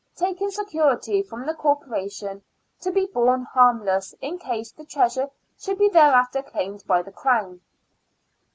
taking 0.15 0.49
security 0.49 1.21
from 1.21 1.45
the 1.45 1.53
Corporation 1.53 2.41
to 2.79 2.89
be 2.91 3.05
borne 3.05 3.43
harmless 3.43 4.15
in 4.19 4.39
case 4.39 4.71
the 4.71 4.83
treasure 4.83 5.29
should 5.59 5.77
be 5.77 5.89
thereafter 5.89 6.41
claimed 6.41 6.83
by 6.87 7.03
the 7.03 7.11
Crown. 7.11 7.61